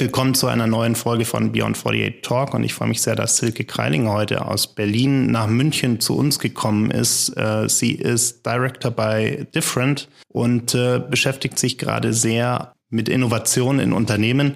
[0.00, 3.36] Willkommen zu einer neuen Folge von Beyond 48 Talk und ich freue mich sehr, dass
[3.36, 7.36] Silke Kreiling heute aus Berlin nach München zu uns gekommen ist.
[7.36, 13.92] Äh, sie ist Director bei Different und äh, beschäftigt sich gerade sehr mit Innovation in
[13.92, 14.54] Unternehmen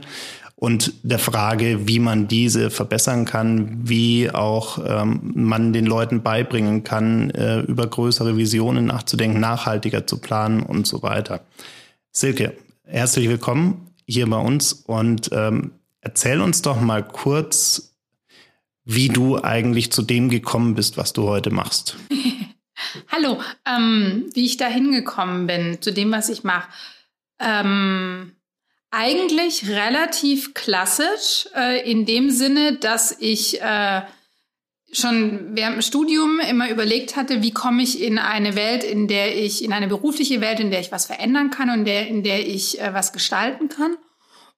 [0.56, 6.84] und der Frage, wie man diese verbessern kann, wie auch ähm, man den Leuten beibringen
[6.84, 11.42] kann, äh, über größere Visionen nachzudenken, nachhaltiger zu planen und so weiter.
[12.12, 12.54] Silke,
[12.86, 17.94] herzlich willkommen hier bei uns und ähm, erzähl uns doch mal kurz,
[18.84, 21.96] wie du eigentlich zu dem gekommen bist, was du heute machst.
[23.08, 26.68] Hallo, ähm, wie ich da hingekommen bin, zu dem, was ich mache.
[27.40, 28.32] Ähm,
[28.90, 34.02] eigentlich relativ klassisch, äh, in dem Sinne, dass ich äh,
[34.94, 39.36] schon während dem Studium immer überlegt hatte, wie komme ich in eine Welt, in der
[39.36, 42.46] ich, in eine berufliche Welt, in der ich was verändern kann und der, in der
[42.46, 43.96] ich äh, was gestalten kann.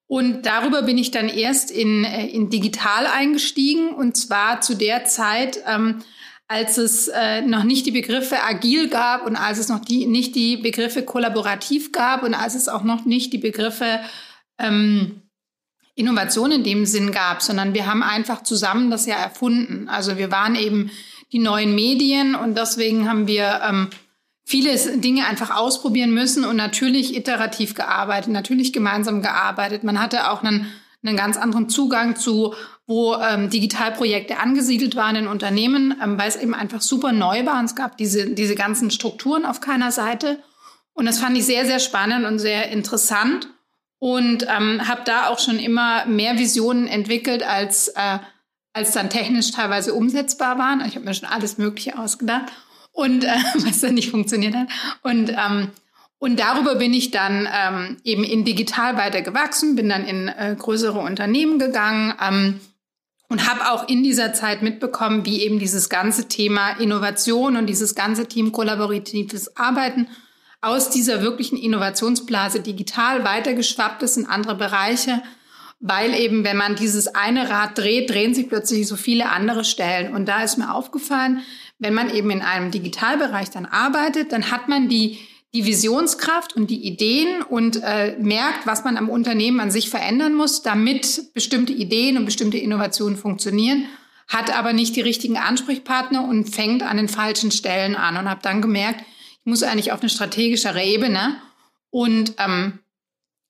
[0.09, 5.05] Und darüber bin ich dann erst in, äh, in digital eingestiegen und zwar zu der
[5.05, 6.03] Zeit, ähm,
[6.49, 10.37] als es äh, noch nicht die Begriffe agil gab und als es noch die, nicht
[10.37, 14.01] die Begriffe kollaborativ gab und als es auch noch nicht die Begriffe
[14.59, 15.23] ähm,
[15.97, 19.89] Innovation in dem Sinn gab, sondern wir haben einfach zusammen das ja erfunden.
[19.89, 20.91] Also wir waren eben
[21.33, 23.89] die neuen Medien und deswegen haben wir ähm,
[24.45, 29.85] viele Dinge einfach ausprobieren müssen und natürlich iterativ gearbeitet, natürlich gemeinsam gearbeitet.
[29.85, 30.71] Man hatte auch einen,
[31.03, 32.55] einen ganz anderen Zugang zu,
[32.87, 37.59] wo ähm, Digitalprojekte angesiedelt waren in Unternehmen, ähm, weil es eben einfach super neu war
[37.59, 40.41] und es gab diese, diese ganzen Strukturen auf keiner Seite.
[40.93, 43.49] Und das fand ich sehr, sehr spannend und sehr interessant
[43.99, 48.19] und ähm, habe da auch schon immer mehr Visionen entwickelt, als, äh,
[48.73, 50.85] als dann technisch teilweise umsetzbar waren.
[50.87, 52.53] Ich habe mir schon alles Mögliche ausgedacht
[52.93, 54.69] und äh, was dann nicht funktioniert hat.
[55.03, 55.71] Und ähm,
[56.19, 60.57] und darüber bin ich dann ähm, eben in digital weiter gewachsen, bin dann in äh,
[60.59, 62.61] größere Unternehmen gegangen ähm,
[63.29, 67.95] und habe auch in dieser Zeit mitbekommen, wie eben dieses ganze Thema Innovation und dieses
[67.95, 70.09] ganze Team kollaboratives Arbeiten
[70.67, 75.23] aus dieser wirklichen Innovationsblase digital weitergeschwappt ist in andere Bereiche,
[75.79, 80.13] weil eben, wenn man dieses eine Rad dreht, drehen sich plötzlich so viele andere Stellen.
[80.13, 81.43] Und da ist mir aufgefallen,
[81.79, 85.19] wenn man eben in einem Digitalbereich dann arbeitet, dann hat man die,
[85.55, 90.35] die Visionskraft und die Ideen und äh, merkt, was man am Unternehmen an sich verändern
[90.35, 93.85] muss, damit bestimmte Ideen und bestimmte Innovationen funktionieren,
[94.27, 98.41] hat aber nicht die richtigen Ansprechpartner und fängt an den falschen Stellen an und habe
[98.43, 99.05] dann gemerkt,
[99.47, 101.37] muss eigentlich auf eine strategischere Ebene
[101.91, 102.81] und ähm,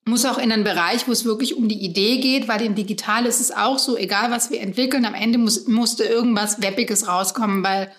[0.04, 3.26] muss auch in einen Bereich, wo es wirklich um die Idee geht, weil in digital
[3.26, 7.64] ist es auch so, egal was wir entwickeln, am Ende muss, musste irgendwas Webbiges rauskommen,
[7.64, 7.90] weil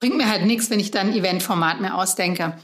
[0.00, 2.56] bringt mir halt nichts, wenn ich dann Eventformat mehr ausdenke.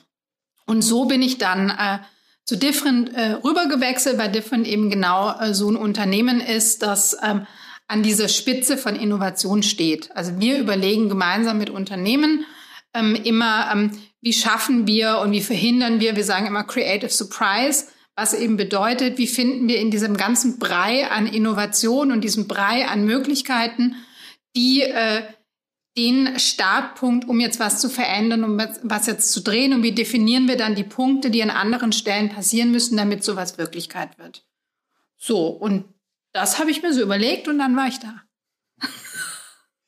[0.64, 1.98] Und so bin ich dann äh,
[2.44, 7.46] zu Different äh, rübergewechselt, weil Different eben genau äh, so ein Unternehmen ist, das ähm,
[7.88, 10.14] an dieser Spitze von Innovation steht.
[10.16, 12.44] Also wir überlegen gemeinsam mit Unternehmen
[12.94, 13.90] ähm, immer, ähm,
[14.20, 17.86] wie schaffen wir und wie verhindern wir, wir sagen immer Creative Surprise,
[18.16, 22.86] was eben bedeutet, wie finden wir in diesem ganzen Brei an Innovation und diesem Brei
[22.86, 23.94] an Möglichkeiten,
[24.56, 25.22] die äh,
[25.96, 30.48] den Startpunkt, um jetzt was zu verändern, um was jetzt zu drehen und wie definieren
[30.48, 34.44] wir dann die Punkte, die an anderen Stellen passieren müssen, damit sowas Wirklichkeit wird.
[35.16, 35.84] So, und
[36.32, 38.22] das habe ich mir so überlegt und dann war ich da.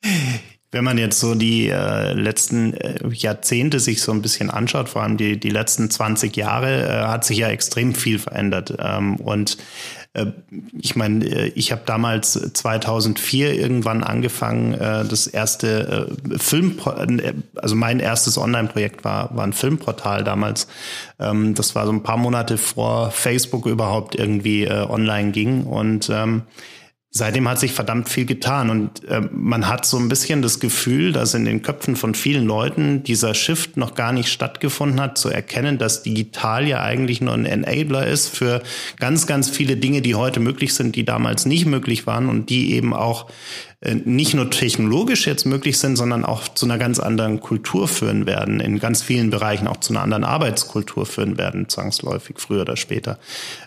[0.71, 5.03] Wenn man jetzt so die äh, letzten äh, Jahrzehnte sich so ein bisschen anschaut, vor
[5.03, 8.73] allem die, die letzten 20 Jahre, äh, hat sich ja extrem viel verändert.
[8.79, 9.57] Ähm, und
[10.13, 10.27] äh,
[10.79, 16.77] ich meine, äh, ich habe damals 2004 irgendwann angefangen, äh, das erste äh, Film,
[17.55, 20.67] also mein erstes Online-Projekt war, war ein Filmportal damals.
[21.19, 26.09] Ähm, das war so ein paar Monate vor Facebook überhaupt irgendwie äh, online ging und
[26.09, 26.43] ähm,
[27.13, 31.11] Seitdem hat sich verdammt viel getan und äh, man hat so ein bisschen das Gefühl,
[31.11, 35.27] dass in den Köpfen von vielen Leuten dieser Shift noch gar nicht stattgefunden hat, zu
[35.27, 38.63] erkennen, dass digital ja eigentlich nur ein Enabler ist für
[38.97, 42.75] ganz, ganz viele Dinge, die heute möglich sind, die damals nicht möglich waren und die
[42.75, 43.29] eben auch
[43.81, 48.25] äh, nicht nur technologisch jetzt möglich sind, sondern auch zu einer ganz anderen Kultur führen
[48.25, 52.77] werden, in ganz vielen Bereichen auch zu einer anderen Arbeitskultur führen werden, zwangsläufig, früher oder
[52.77, 53.19] später.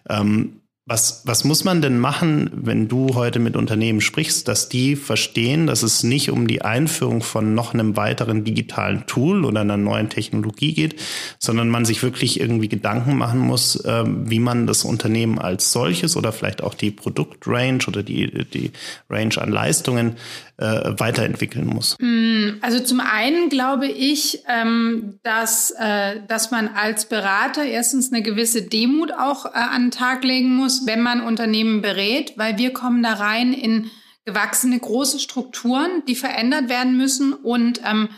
[0.08, 4.96] Ähm, was, was muss man denn machen, wenn du heute mit Unternehmen sprichst, dass die
[4.96, 9.78] verstehen, dass es nicht um die Einführung von noch einem weiteren digitalen Tool oder einer
[9.78, 11.00] neuen Technologie geht,
[11.38, 16.19] sondern man sich wirklich irgendwie Gedanken machen muss, äh, wie man das Unternehmen als solches
[16.19, 18.70] oder vielleicht auch die Produktrange oder die, die
[19.08, 20.16] Range an Leistungen
[20.56, 21.96] äh, weiterentwickeln muss?
[22.00, 28.22] Hm, also zum einen glaube ich, ähm, dass, äh, dass man als Berater erstens eine
[28.22, 32.72] gewisse Demut auch äh, an den Tag legen muss wenn man Unternehmen berät, weil wir
[32.72, 33.90] kommen da rein in
[34.24, 38.08] gewachsene große Strukturen, die verändert werden müssen und ähm,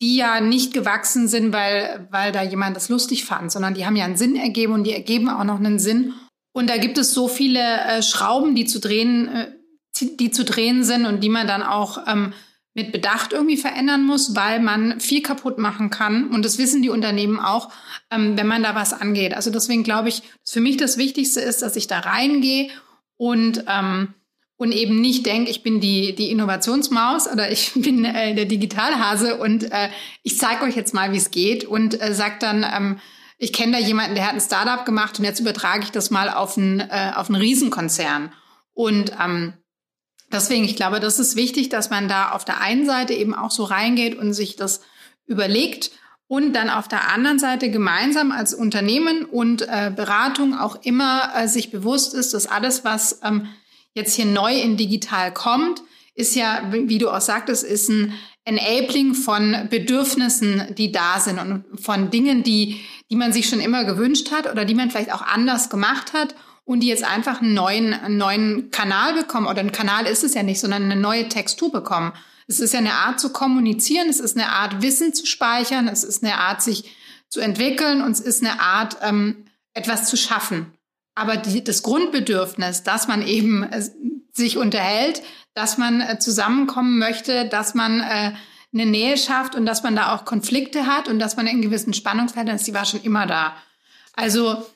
[0.00, 3.96] die ja nicht gewachsen sind, weil, weil da jemand das lustig fand, sondern die haben
[3.96, 6.14] ja einen Sinn ergeben und die ergeben auch noch einen Sinn.
[6.52, 9.52] Und da gibt es so viele äh, Schrauben, die zu drehen, äh,
[10.00, 12.32] die zu drehen sind und die man dann auch ähm,
[12.74, 16.28] mit Bedacht irgendwie verändern muss, weil man viel kaputt machen kann.
[16.28, 17.70] Und das wissen die Unternehmen auch,
[18.10, 19.34] ähm, wenn man da was angeht.
[19.34, 22.70] Also deswegen glaube ich, für mich das Wichtigste ist, dass ich da reingehe
[23.16, 24.14] und ähm,
[24.60, 29.36] und eben nicht denke, ich bin die, die Innovationsmaus oder ich bin äh, der Digitalhase
[29.38, 29.88] und äh,
[30.22, 32.98] ich zeige euch jetzt mal, wie es geht und äh, sag dann, ähm,
[33.38, 36.28] ich kenne da jemanden, der hat ein Startup gemacht und jetzt übertrage ich das mal
[36.28, 38.32] auf einen, äh, auf einen Riesenkonzern.
[38.72, 39.54] Und ähm,
[40.32, 43.50] deswegen, ich glaube, das ist wichtig, dass man da auf der einen Seite eben auch
[43.50, 44.80] so reingeht und sich das
[45.26, 45.90] überlegt
[46.26, 51.48] und dann auf der anderen Seite gemeinsam als Unternehmen und äh, Beratung auch immer äh,
[51.48, 53.48] sich bewusst ist, dass alles, was ähm,
[53.94, 55.82] jetzt hier neu in digital kommt,
[56.14, 58.12] ist ja, wie du auch sagtest, ist ein
[58.44, 62.80] Enabling von Bedürfnissen, die da sind und von Dingen, die,
[63.10, 66.34] die man sich schon immer gewünscht hat oder die man vielleicht auch anders gemacht hat
[66.68, 69.46] und die jetzt einfach einen neuen, einen neuen Kanal bekommen.
[69.46, 72.12] Oder ein Kanal ist es ja nicht, sondern eine neue Textur bekommen.
[72.46, 76.04] Es ist ja eine Art zu kommunizieren, es ist eine Art Wissen zu speichern, es
[76.04, 76.94] ist eine Art sich
[77.30, 80.74] zu entwickeln und es ist eine Art ähm, etwas zu schaffen.
[81.14, 83.82] Aber die, das Grundbedürfnis, dass man eben äh,
[84.34, 85.22] sich unterhält,
[85.54, 88.32] dass man äh, zusammenkommen möchte, dass man äh,
[88.74, 91.94] eine Nähe schafft und dass man da auch Konflikte hat und dass man in gewissen
[91.94, 93.56] Spannungsfeldern ist, die war schon immer da.
[94.12, 94.66] Also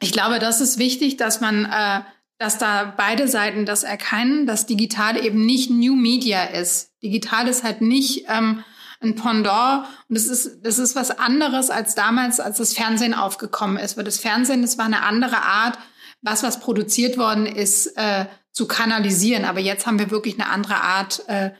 [0.00, 2.00] ich glaube, das ist wichtig, dass man, äh,
[2.38, 6.92] dass da beide Seiten das erkennen, dass digital eben nicht New Media ist.
[7.02, 8.64] Digital ist halt nicht ähm,
[9.00, 9.86] ein Pendant.
[10.08, 13.96] Und das ist, das ist was anderes als damals, als das Fernsehen aufgekommen ist.
[13.96, 15.78] Weil das Fernsehen, das war eine andere Art,
[16.22, 19.44] was, was produziert worden ist, äh, zu kanalisieren.
[19.44, 21.52] Aber jetzt haben wir wirklich eine andere Art, äh,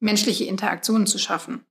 [0.00, 1.64] menschliche Interaktionen zu schaffen.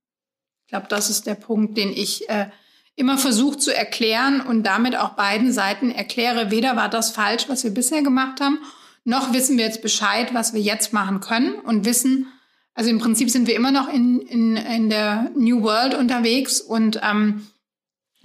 [0.64, 2.50] Ich glaube, das ist der Punkt, den ich äh,
[2.96, 7.64] immer versuche zu erklären und damit auch beiden Seiten erkläre, weder war das falsch, was
[7.64, 8.58] wir bisher gemacht haben,
[9.04, 12.26] noch wissen wir jetzt Bescheid, was wir jetzt machen können und wissen,
[12.74, 17.00] also im Prinzip sind wir immer noch in, in, in der New World unterwegs und
[17.02, 17.46] ähm,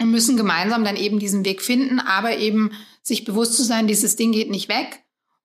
[0.02, 2.72] müssen gemeinsam dann eben diesen Weg finden, aber eben
[3.02, 5.04] sich bewusst zu sein, dieses Ding geht nicht weg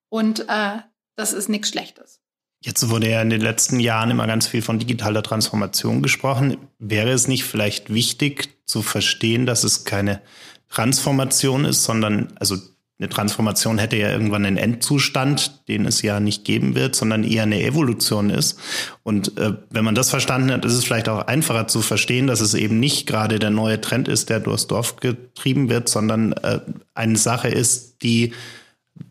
[0.09, 0.79] und äh,
[1.15, 2.21] das ist nichts Schlechtes.
[2.61, 6.57] Jetzt wurde ja in den letzten Jahren immer ganz viel von digitaler Transformation gesprochen.
[6.79, 10.21] Wäre es nicht vielleicht wichtig zu verstehen, dass es keine
[10.69, 12.57] Transformation ist, sondern also
[12.97, 17.43] eine Transformation hätte ja irgendwann einen Endzustand, den es ja nicht geben wird, sondern eher
[17.43, 18.57] eine Evolution ist.
[19.03, 22.39] Und äh, wenn man das verstanden hat, ist es vielleicht auch einfacher zu verstehen, dass
[22.39, 26.61] es eben nicht gerade der neue Trend ist, der durchs Dorf getrieben wird, sondern äh,
[26.93, 28.33] eine Sache ist, die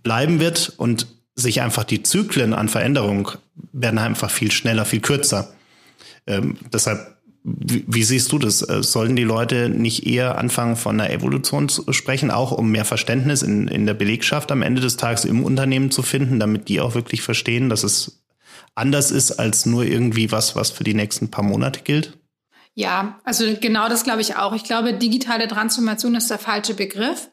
[0.03, 3.31] bleiben wird und sich einfach die Zyklen an Veränderung
[3.73, 5.53] werden einfach viel schneller, viel kürzer.
[6.27, 7.15] Ähm, deshalb
[7.45, 8.63] wie, wie, siehst du das?
[8.63, 12.87] Äh, sollen die Leute nicht eher anfangen, von einer Evolution zu sprechen, auch um mehr
[12.87, 16.81] Verständnis in, in der Belegschaft am Ende des Tages im Unternehmen zu finden, damit die
[16.81, 18.25] auch wirklich verstehen, dass es
[18.75, 22.17] anders ist als nur irgendwie was, was für die nächsten paar Monate gilt?
[22.75, 24.55] Ja, also genau das glaube ich auch.
[24.55, 27.29] Ich glaube, digitale Transformation ist der falsche Begriff.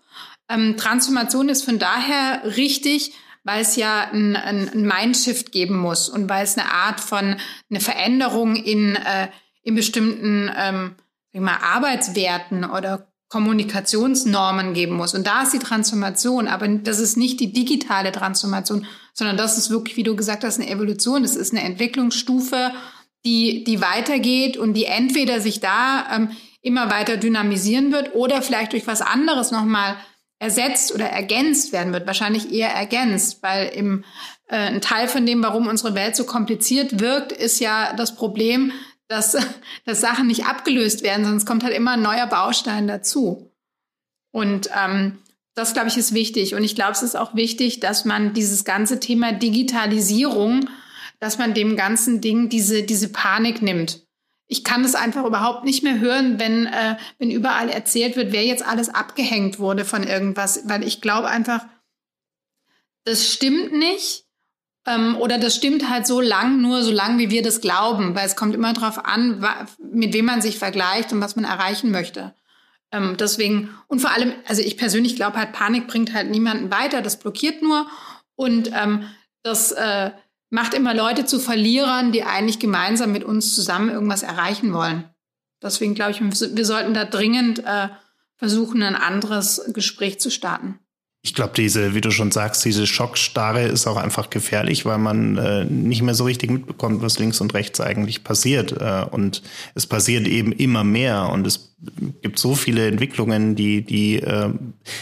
[0.50, 6.10] Ähm, Transformation ist von daher richtig, weil es ja ein, ein, ein Mindshift geben muss
[6.10, 7.38] und weil es eine Art von
[7.70, 9.28] eine Veränderung in äh,
[9.64, 10.96] in bestimmten ähm,
[11.34, 15.14] mal, Arbeitswerten oder Kommunikationsnormen geben muss.
[15.14, 19.70] Und da ist die Transformation, aber das ist nicht die digitale Transformation, sondern das ist
[19.70, 21.22] wirklich, wie du gesagt hast, eine Evolution.
[21.22, 22.72] Das ist eine Entwicklungsstufe,
[23.24, 26.32] die, die weitergeht und die entweder sich da ähm,
[26.62, 29.96] immer weiter dynamisieren wird oder vielleicht durch was anderes nochmal
[30.42, 32.08] ersetzt oder ergänzt werden wird.
[32.08, 34.04] Wahrscheinlich eher ergänzt, weil im,
[34.48, 38.72] äh, ein Teil von dem, warum unsere Welt so kompliziert wirkt, ist ja das Problem,
[39.08, 39.38] dass,
[39.86, 43.52] dass Sachen nicht abgelöst werden, sonst kommt halt immer ein neuer Baustein dazu.
[44.32, 45.20] Und ähm,
[45.54, 46.56] das, glaube ich, ist wichtig.
[46.56, 50.68] Und ich glaube, es ist auch wichtig, dass man dieses ganze Thema Digitalisierung,
[51.20, 54.02] dass man dem ganzen Ding diese, diese Panik nimmt.
[54.52, 58.44] Ich kann es einfach überhaupt nicht mehr hören, wenn, äh, wenn überall erzählt wird, wer
[58.44, 61.66] jetzt alles abgehängt wurde von irgendwas, weil ich glaube einfach,
[63.06, 64.26] das stimmt nicht.
[64.86, 68.26] Ähm, oder das stimmt halt so lang, nur so lang, wie wir das glauben, weil
[68.26, 69.46] es kommt immer darauf an,
[69.80, 72.36] mit wem man sich vergleicht und was man erreichen möchte.
[72.92, 77.02] Ähm, deswegen, und vor allem, also ich persönlich glaube halt, Panik bringt halt niemanden weiter,
[77.02, 77.88] das blockiert nur
[78.36, 79.06] und ähm,
[79.44, 80.12] das äh,
[80.52, 85.10] macht immer Leute zu Verlierern, die eigentlich gemeinsam mit uns zusammen irgendwas erreichen wollen.
[85.64, 87.88] Deswegen glaube ich, wir sollten da dringend äh,
[88.36, 90.80] versuchen, ein anderes Gespräch zu starten.
[91.24, 95.38] Ich glaube, diese, wie du schon sagst, diese Schockstarre ist auch einfach gefährlich, weil man
[95.38, 98.72] äh, nicht mehr so richtig mitbekommt, was links und rechts eigentlich passiert.
[98.72, 99.44] Äh, und
[99.76, 101.76] es passiert eben immer mehr und es
[102.24, 104.50] gibt so viele Entwicklungen, die, die äh,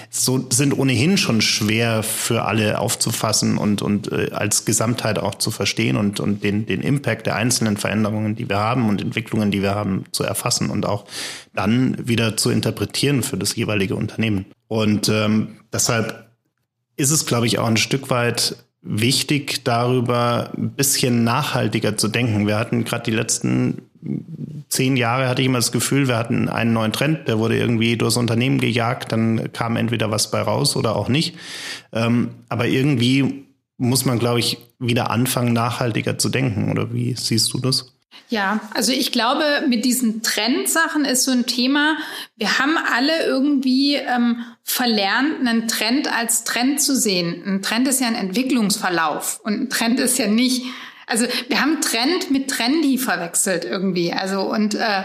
[0.09, 5.51] so sind ohnehin schon schwer für alle aufzufassen und, und äh, als Gesamtheit auch zu
[5.51, 9.61] verstehen und, und den, den Impact der einzelnen Veränderungen, die wir haben und Entwicklungen, die
[9.61, 11.05] wir haben, zu erfassen und auch
[11.53, 14.45] dann wieder zu interpretieren für das jeweilige Unternehmen.
[14.69, 16.29] Und ähm, deshalb
[16.95, 22.47] ist es, glaube ich, auch ein Stück weit wichtig, darüber ein bisschen nachhaltiger zu denken.
[22.47, 23.81] Wir hatten gerade die letzten
[24.69, 27.97] zehn Jahre, hatte ich immer das Gefühl, wir hatten einen neuen Trend, der wurde irgendwie
[27.97, 31.35] durchs Unternehmen gejagt, dann kam entweder was bei raus oder auch nicht.
[31.91, 33.45] Ähm, aber irgendwie
[33.77, 36.69] muss man, glaube ich, wieder anfangen, nachhaltiger zu denken.
[36.69, 37.93] Oder wie siehst du das?
[38.29, 41.97] Ja, also ich glaube, mit diesen Trendsachen ist so ein Thema,
[42.35, 47.43] wir haben alle irgendwie ähm, verlernt, einen Trend als Trend zu sehen.
[47.45, 50.63] Ein Trend ist ja ein Entwicklungsverlauf und ein Trend ist ja nicht,
[51.07, 54.13] also wir haben Trend mit Trendy verwechselt irgendwie.
[54.13, 55.03] Also und äh,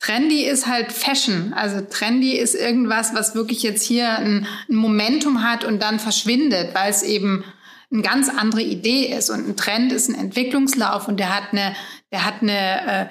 [0.00, 1.52] Trendy ist halt Fashion.
[1.52, 6.74] Also Trendy ist irgendwas, was wirklich jetzt hier ein, ein Momentum hat und dann verschwindet,
[6.74, 7.44] weil es eben
[7.92, 9.30] eine ganz andere Idee ist.
[9.30, 11.74] Und ein Trend ist ein Entwicklungslauf und der hat eine,
[12.10, 13.06] der hat eine, äh,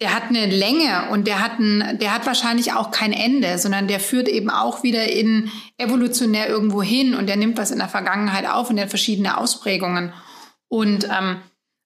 [0.00, 3.86] der hat eine Länge und der hat ein, der hat wahrscheinlich auch kein Ende, sondern
[3.86, 7.88] der führt eben auch wieder in evolutionär irgendwo hin und der nimmt was in der
[7.88, 10.12] Vergangenheit auf und der hat verschiedene Ausprägungen.
[10.68, 11.36] Und, ähm,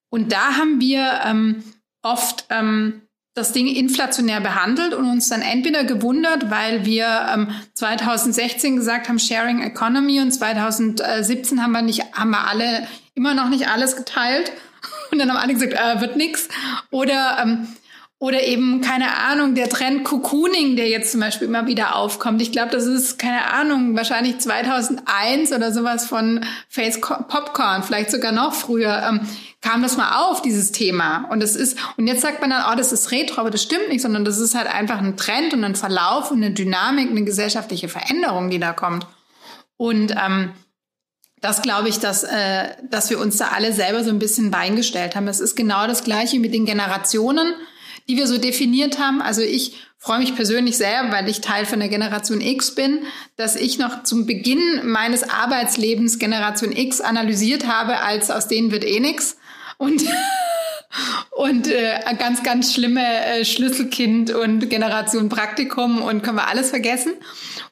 [0.09, 1.63] und da haben wir ähm,
[2.01, 3.06] oft ähm,
[3.37, 9.19] das Ding inflationär behandelt und uns dann entweder gewundert, weil wir ähm, 2016 gesagt haben
[9.19, 14.51] Sharing Economy und 2017 haben wir nicht, haben wir alle immer noch nicht alles geteilt
[15.11, 16.49] und dann haben alle gesagt, äh, wird nix.
[16.89, 17.67] Oder ähm,
[18.19, 22.41] oder eben, keine Ahnung, der Trend Cocooning, der jetzt zum Beispiel immer wieder aufkommt.
[22.41, 28.31] Ich glaube, das ist, keine Ahnung, wahrscheinlich 2001 oder sowas von Face Popcorn, vielleicht sogar
[28.31, 29.19] noch früher, ähm,
[29.61, 31.27] kam das mal auf, dieses Thema.
[31.29, 33.89] Und das ist, und jetzt sagt man dann, oh, das ist Retro, aber das stimmt
[33.89, 37.23] nicht, sondern das ist halt einfach ein Trend und ein Verlauf und eine Dynamik, eine
[37.23, 39.05] gesellschaftliche Veränderung, die da kommt.
[39.77, 40.53] Und ähm,
[41.39, 45.15] das glaube ich, dass, äh, dass wir uns da alle selber so ein bisschen beingestellt
[45.15, 45.27] haben.
[45.27, 47.53] Es ist genau das Gleiche mit den Generationen
[48.07, 49.21] die wir so definiert haben.
[49.21, 52.99] Also ich freue mich persönlich sehr, weil ich Teil von der Generation X bin,
[53.35, 58.85] dass ich noch zum Beginn meines Arbeitslebens Generation X analysiert habe, als aus denen wird
[58.85, 59.37] eh nix.
[59.77, 60.03] Und
[61.31, 67.13] und äh, ganz, ganz schlimme äh, Schlüsselkind und Generation Praktikum und können wir alles vergessen.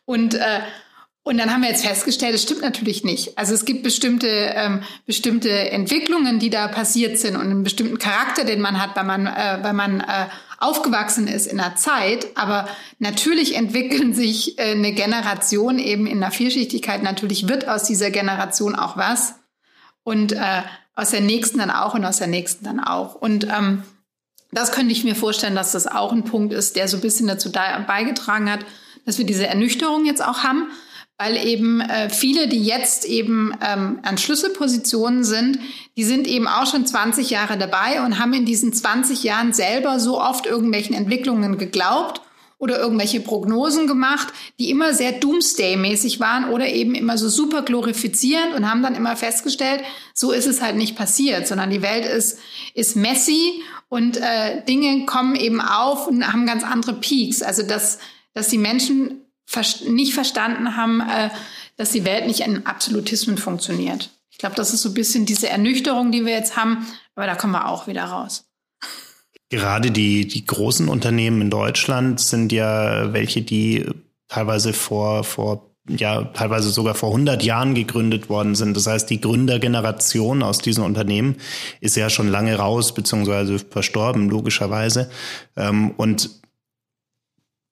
[0.05, 0.59] Und äh,
[1.25, 3.35] und dann haben wir jetzt festgestellt, es stimmt natürlich nicht.
[3.35, 8.43] Also es gibt bestimmte, ähm, bestimmte Entwicklungen, die da passiert sind und einen bestimmten Charakter,
[8.43, 10.27] den man hat, weil man, äh, weil man äh,
[10.59, 12.27] aufgewachsen ist in einer Zeit.
[12.35, 12.67] Aber
[12.99, 17.01] natürlich entwickeln sich äh, eine Generation eben in der Vielschichtigkeit.
[17.01, 19.33] Natürlich wird aus dieser Generation auch was.
[20.03, 20.61] Und äh,
[20.93, 23.15] aus der nächsten dann auch und aus der nächsten dann auch.
[23.15, 23.81] Und ähm,
[24.51, 27.25] das könnte ich mir vorstellen, dass das auch ein Punkt ist, der so ein bisschen
[27.25, 28.59] dazu beigetragen hat,
[29.07, 30.67] dass wir diese Ernüchterung jetzt auch haben
[31.17, 35.59] weil eben äh, viele, die jetzt eben ähm, an Schlüsselpositionen sind,
[35.95, 39.99] die sind eben auch schon 20 Jahre dabei und haben in diesen 20 Jahren selber
[39.99, 42.21] so oft irgendwelchen Entwicklungen geglaubt
[42.57, 44.29] oder irgendwelche Prognosen gemacht,
[44.59, 49.15] die immer sehr Doomsday-mäßig waren oder eben immer so super glorifizierend und haben dann immer
[49.15, 52.39] festgestellt, so ist es halt nicht passiert, sondern die Welt ist,
[52.73, 57.41] ist messy und äh, Dinge kommen eben auf und haben ganz andere Peaks.
[57.41, 57.99] Also dass,
[58.33, 59.24] dass die Menschen
[59.85, 61.29] nicht verstanden haben, äh,
[61.77, 64.09] dass die Welt nicht in Absolutismen funktioniert.
[64.29, 66.85] Ich glaube, das ist so ein bisschen diese Ernüchterung, die wir jetzt haben,
[67.15, 68.45] aber da kommen wir auch wieder raus.
[69.49, 73.85] Gerade die, die großen Unternehmen in Deutschland sind ja welche, die
[74.27, 78.75] teilweise vor, vor ja teilweise sogar vor 100 Jahren gegründet worden sind.
[78.75, 81.35] Das heißt, die Gründergeneration aus diesen Unternehmen
[81.79, 85.09] ist ja schon lange raus beziehungsweise verstorben, logischerweise.
[85.55, 86.29] Ähm, und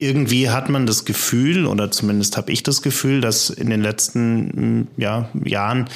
[0.04, 4.82] irgendwie hat man das Gefühl, oder zumindest habe ich das Gefühl, dass in den letzten
[4.82, 5.90] mm, ja, Jahren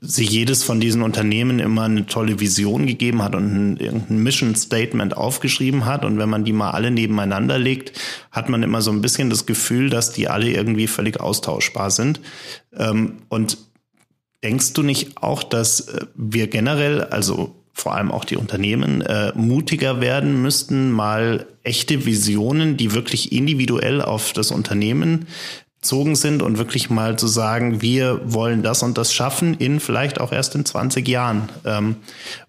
[0.00, 4.54] sich jedes von diesen Unternehmen immer eine tolle Vision gegeben hat und ein, irgendein Mission
[4.54, 6.04] Statement aufgeschrieben hat.
[6.04, 7.98] Und wenn man die mal alle nebeneinander legt,
[8.30, 12.20] hat man immer so ein bisschen das Gefühl, dass die alle irgendwie völlig austauschbar sind.
[12.76, 13.58] Ähm, und
[14.44, 19.32] denkst du nicht auch, dass äh, wir generell, also vor allem auch die Unternehmen äh,
[19.34, 25.26] mutiger werden müssten, mal echte Visionen, die wirklich individuell auf das Unternehmen
[25.80, 30.20] bezogen sind und wirklich mal zu sagen, wir wollen das und das schaffen in vielleicht
[30.20, 31.48] auch erst in 20 Jahren.
[31.64, 31.96] Ähm,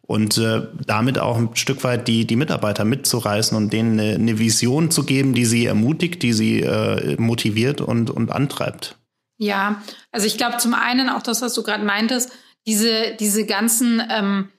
[0.02, 4.40] und äh, damit auch ein Stück weit die, die Mitarbeiter mitzureißen und denen eine, eine
[4.40, 8.98] Vision zu geben, die sie ermutigt, die sie äh, motiviert und, und antreibt.
[9.38, 12.32] Ja, also ich glaube zum einen auch das, was du gerade meintest,
[12.66, 14.50] diese, diese ganzen ähm,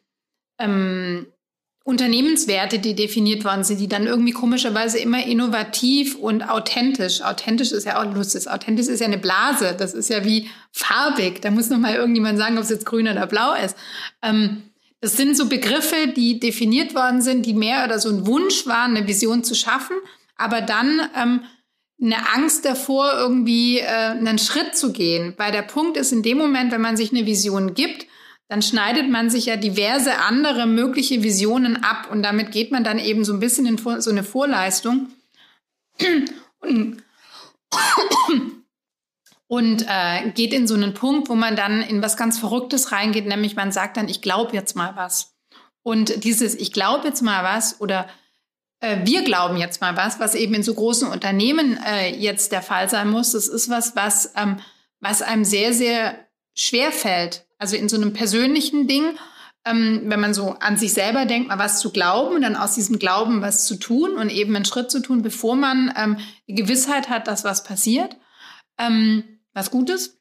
[0.60, 1.26] ähm,
[1.82, 7.22] Unternehmenswerte, die definiert worden sind, die dann irgendwie komischerweise immer innovativ und authentisch.
[7.22, 8.48] Authentisch ist ja auch lustig.
[8.48, 9.74] Authentisch ist ja eine Blase.
[9.76, 11.40] Das ist ja wie farbig.
[11.40, 13.76] Da muss noch mal irgendjemand sagen, ob es jetzt grün oder blau ist.
[14.22, 14.62] Ähm,
[15.00, 18.94] das sind so Begriffe, die definiert worden sind, die mehr oder so ein Wunsch waren,
[18.94, 19.96] eine Vision zu schaffen,
[20.36, 21.40] aber dann ähm,
[22.02, 25.34] eine Angst davor, irgendwie äh, einen Schritt zu gehen.
[25.38, 28.06] Weil der Punkt ist, in dem Moment, wenn man sich eine Vision gibt,
[28.50, 32.98] dann schneidet man sich ja diverse andere mögliche Visionen ab und damit geht man dann
[32.98, 35.06] eben so ein bisschen in so eine Vorleistung
[36.58, 36.96] und,
[39.46, 43.26] und äh, geht in so einen Punkt, wo man dann in was ganz Verrücktes reingeht,
[43.26, 45.36] nämlich man sagt dann, ich glaube jetzt mal was.
[45.84, 48.08] Und dieses Ich glaube jetzt mal was oder
[48.80, 52.62] äh, wir glauben jetzt mal was, was eben in so großen Unternehmen äh, jetzt der
[52.62, 54.58] Fall sein muss, das ist was, was, ähm,
[54.98, 56.18] was einem sehr, sehr
[56.52, 57.46] schwer fällt.
[57.60, 59.18] Also in so einem persönlichen Ding,
[59.66, 62.74] ähm, wenn man so an sich selber denkt, mal was zu glauben und dann aus
[62.74, 66.16] diesem Glauben was zu tun und eben einen Schritt zu tun, bevor man ähm,
[66.48, 68.16] die Gewissheit hat, dass was passiert,
[68.78, 70.18] ähm, was Gutes.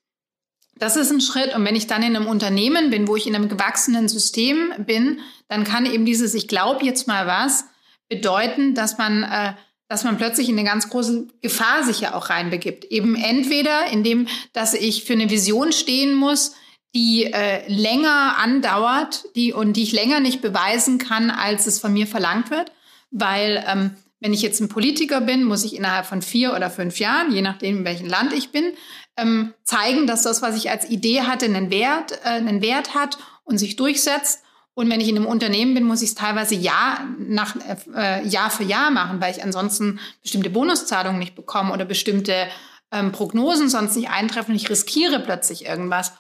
[0.75, 1.55] Das ist ein Schritt.
[1.55, 5.19] Und wenn ich dann in einem Unternehmen bin, wo ich in einem gewachsenen System bin,
[5.48, 7.65] dann kann eben dieses Ich glaube jetzt mal was
[8.10, 9.53] bedeuten, dass man, äh,
[9.88, 12.84] dass man plötzlich in eine ganz große Gefahr sich ja auch reinbegibt.
[12.86, 16.53] Eben entweder indem, dass ich für eine Vision stehen muss,
[16.96, 21.93] die äh, länger andauert, die und die ich länger nicht beweisen kann, als es von
[21.93, 22.72] mir verlangt wird,
[23.12, 27.00] weil ähm, wenn ich jetzt ein Politiker bin, muss ich innerhalb von vier oder fünf
[27.00, 28.74] Jahren, je nachdem in welchem Land ich bin,
[29.17, 33.17] ähm, zeigen, dass das, was ich als Idee hatte, einen Wert, äh, einen Wert hat
[33.43, 34.43] und sich durchsetzt.
[34.74, 37.55] Und wenn ich in einem Unternehmen bin, muss ich es teilweise Jahr, nach,
[37.96, 42.48] äh, Jahr für Jahr machen, weil ich ansonsten bestimmte Bonuszahlungen nicht bekomme oder bestimmte
[42.91, 44.56] ähm, Prognosen sonst nicht eintreffen.
[44.56, 46.13] Ich riskiere plötzlich irgendwas.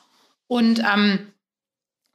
[0.49, 1.27] Und ähm,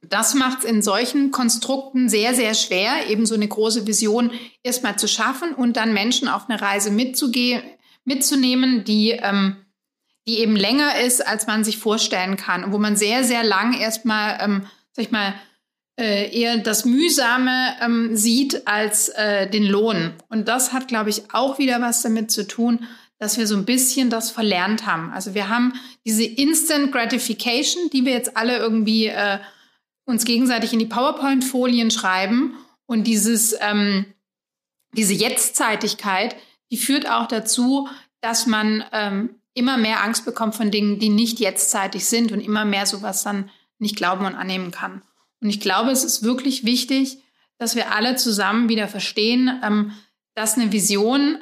[0.01, 4.97] das macht es in solchen Konstrukten sehr, sehr schwer, eben so eine große Vision erstmal
[4.97, 7.63] zu schaffen und dann Menschen auf eine Reise mitzugehen,
[8.03, 9.55] mitzunehmen, die, ähm,
[10.27, 13.73] die eben länger ist, als man sich vorstellen kann und wo man sehr, sehr lang
[13.73, 15.33] erstmal, ähm, sag ich mal,
[15.97, 20.11] äh, eher das Mühsame ähm, sieht als äh, den Lohn.
[20.27, 22.85] Und das hat, glaube ich, auch wieder was damit zu tun,
[23.25, 25.11] dass wir so ein bisschen das verlernt haben.
[25.11, 25.73] Also wir haben
[26.05, 29.39] diese Instant Gratification, die wir jetzt alle irgendwie äh,
[30.05, 32.53] uns gegenseitig in die PowerPoint-Folien schreiben
[32.85, 34.05] und dieses, ähm,
[34.91, 36.35] diese Jetztzeitigkeit,
[36.69, 37.89] die führt auch dazu,
[38.21, 42.63] dass man ähm, immer mehr Angst bekommt von Dingen, die nicht jetztzeitig sind und immer
[42.63, 45.01] mehr sowas dann nicht glauben und annehmen kann.
[45.41, 47.17] Und ich glaube, es ist wirklich wichtig,
[47.57, 49.93] dass wir alle zusammen wieder verstehen, ähm,
[50.35, 51.39] dass eine Vision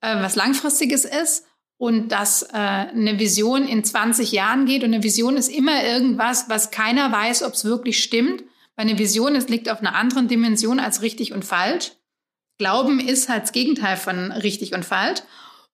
[0.00, 1.44] äh, was Langfristiges ist
[1.78, 4.82] und dass äh, eine Vision in 20 Jahren geht.
[4.82, 8.42] Und eine Vision ist immer irgendwas, was keiner weiß, ob es wirklich stimmt.
[8.76, 11.92] Weil eine Vision ist, liegt auf einer anderen Dimension als richtig und falsch.
[12.58, 15.20] Glauben ist halt das Gegenteil von richtig und falsch.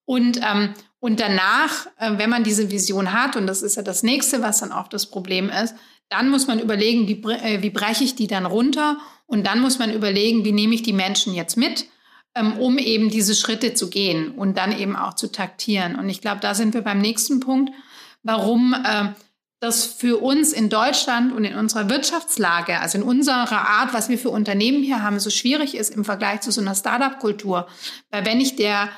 [0.04, 4.02] Und, ähm, und danach, äh, wenn man diese Vision hat, und das ist ja das
[4.02, 5.74] nächste, was dann auch das Problem ist,
[6.10, 8.98] dann muss man überlegen, wie, äh, wie breche ich die dann runter?
[9.26, 11.86] Und dann muss man überlegen, wie nehme ich die Menschen jetzt mit,
[12.58, 15.96] um eben diese Schritte zu gehen und dann eben auch zu taktieren.
[15.96, 17.72] Und ich glaube, da sind wir beim nächsten Punkt,
[18.22, 19.10] warum äh,
[19.60, 24.18] das für uns in Deutschland und in unserer Wirtschaftslage, also in unserer Art, was wir
[24.18, 27.66] für Unternehmen hier haben, so schwierig ist im Vergleich zu so einer Startup-Kultur.
[28.10, 28.90] Weil wenn ich der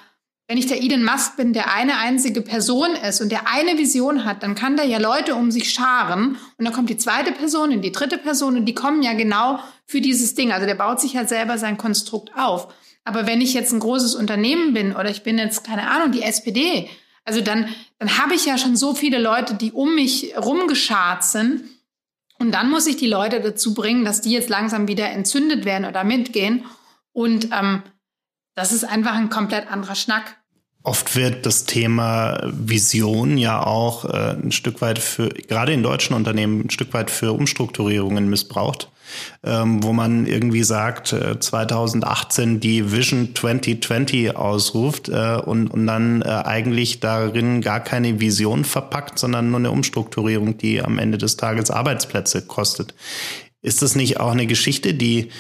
[0.49, 4.25] wenn ich der Elon Musk bin, der eine einzige Person ist und der eine Vision
[4.25, 7.73] hat, dann kann der ja Leute um sich scharen und dann kommt die zweite Person
[7.73, 10.53] und die dritte Person und die kommen ja genau für dieses Ding.
[10.53, 12.69] Also der baut sich halt selber sein Konstrukt auf.
[13.07, 16.23] Aber wenn ich jetzt ein großes Unternehmen bin oder ich bin jetzt, keine Ahnung, die
[16.23, 16.91] SPD,
[17.25, 17.69] also dann,
[18.01, 21.63] dann habe ich ja schon so viele Leute, die um mich rumgeschart sind.
[22.41, 25.85] Und dann muss ich die Leute dazu bringen, dass die jetzt langsam wieder entzündet werden
[25.87, 26.65] oder mitgehen.
[27.13, 27.85] Und ähm,
[28.57, 30.37] das ist einfach ein komplett anderer Schnack.
[30.83, 36.17] Oft wird das Thema Vision ja auch äh, ein Stück weit für, gerade in deutschen
[36.17, 38.91] Unternehmen, ein Stück weit für Umstrukturierungen missbraucht,
[39.45, 46.23] ähm, wo man irgendwie sagt, äh, 2018 die Vision 2020 ausruft äh, und, und dann
[46.23, 51.37] äh, eigentlich darin gar keine Vision verpackt, sondern nur eine Umstrukturierung, die am Ende des
[51.37, 52.95] Tages Arbeitsplätze kostet.
[53.63, 55.31] Ist das nicht auch eine Geschichte, die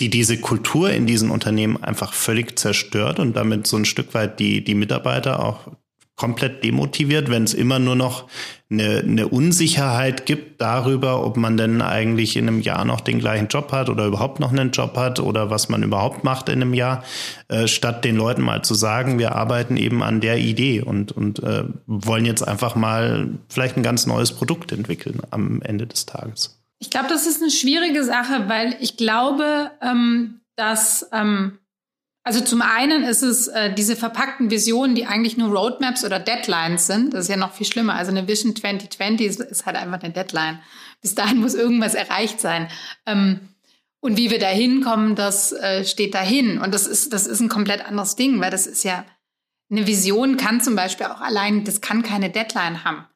[0.00, 4.38] die diese Kultur in diesen Unternehmen einfach völlig zerstört und damit so ein Stück weit
[4.40, 5.68] die, die Mitarbeiter auch
[6.16, 8.24] komplett demotiviert, wenn es immer nur noch
[8.70, 13.48] eine, eine Unsicherheit gibt darüber, ob man denn eigentlich in einem Jahr noch den gleichen
[13.48, 16.74] Job hat oder überhaupt noch einen Job hat oder was man überhaupt macht in einem
[16.74, 17.04] Jahr,
[17.48, 21.42] äh, statt den Leuten mal zu sagen, wir arbeiten eben an der Idee und, und
[21.42, 26.58] äh, wollen jetzt einfach mal vielleicht ein ganz neues Produkt entwickeln am Ende des Tages.
[26.78, 31.58] Ich glaube, das ist eine schwierige Sache, weil ich glaube, ähm, dass ähm
[32.26, 36.88] also zum einen ist es äh, diese verpackten Visionen, die eigentlich nur Roadmaps oder Deadlines
[36.88, 37.14] sind.
[37.14, 37.94] Das ist ja noch viel schlimmer.
[37.94, 40.58] Also eine Vision 2020 ist, ist halt einfach eine Deadline.
[41.00, 42.66] Bis dahin muss irgendwas erreicht sein.
[43.06, 43.50] Ähm,
[44.00, 46.58] und wie wir da hinkommen, das äh, steht dahin.
[46.58, 49.04] Und das ist, das ist ein komplett anderes Ding, weil das ist ja,
[49.70, 53.06] eine Vision kann zum Beispiel auch allein, das kann keine Deadline haben.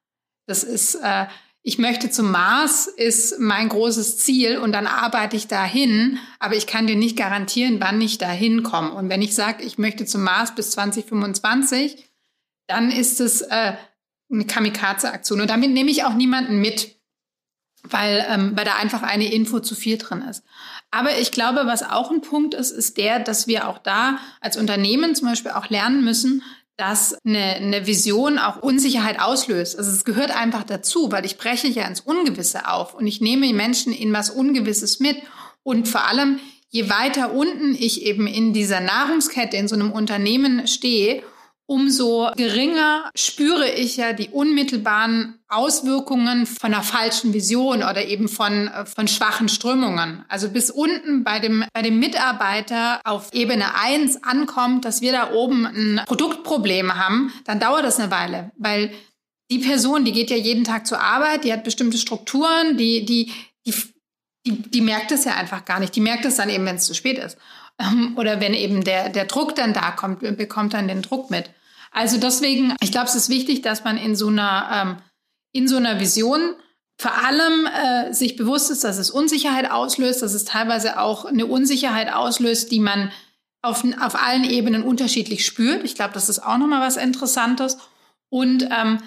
[0.47, 1.27] Das ist, äh,
[1.63, 6.67] ich möchte zum Mars, ist mein großes Ziel und dann arbeite ich dahin, aber ich
[6.67, 8.93] kann dir nicht garantieren, wann ich dahin komme.
[8.93, 12.11] Und wenn ich sage, ich möchte zum Mars bis 2025,
[12.67, 13.75] dann ist es äh,
[14.33, 15.43] eine Kamikaze-Aktion.
[15.43, 16.97] Und damit nehme ich auch niemanden mit,
[17.83, 20.45] weil, ähm, weil da einfach eine Info zu viel drin ist.
[20.91, 24.57] Aber ich glaube, was auch ein Punkt ist, ist der, dass wir auch da als
[24.57, 26.43] Unternehmen zum Beispiel auch lernen müssen,
[26.81, 29.77] dass eine, eine Vision auch Unsicherheit auslöst.
[29.77, 33.53] Also es gehört einfach dazu, weil ich breche ja ins Ungewisse auf und ich nehme
[33.53, 35.19] Menschen in was Ungewisses mit.
[35.63, 36.41] Und vor allem,
[36.71, 41.23] je weiter unten ich eben in dieser Nahrungskette in so einem Unternehmen stehe
[41.71, 48.67] umso geringer spüre ich ja die unmittelbaren Auswirkungen von einer falschen Vision oder eben von,
[48.67, 50.25] äh, von schwachen Strömungen.
[50.29, 55.33] Also bis unten bei dem, bei dem Mitarbeiter auf Ebene 1 ankommt, dass wir da
[55.33, 58.91] oben ein Produktproblem haben, dann dauert das eine Weile, weil
[59.53, 63.33] die Person, die geht ja jeden Tag zur Arbeit, die hat bestimmte Strukturen, die, die,
[63.65, 63.75] die,
[64.45, 65.95] die, die merkt es ja einfach gar nicht.
[65.95, 67.39] Die merkt es dann eben, wenn es zu spät ist.
[67.79, 71.51] Ähm, oder wenn eben der, der Druck dann da kommt, bekommt dann den Druck mit.
[71.91, 74.97] Also deswegen, ich glaube, es ist wichtig, dass man in so einer, ähm,
[75.53, 76.55] in so einer Vision
[77.01, 81.47] vor allem äh, sich bewusst ist, dass es Unsicherheit auslöst, dass es teilweise auch eine
[81.47, 83.11] Unsicherheit auslöst, die man
[83.63, 85.85] auf, auf allen Ebenen unterschiedlich spürt.
[85.85, 87.79] Ich glaube, das ist auch nochmal was Interessantes.
[88.29, 88.99] Und ähm,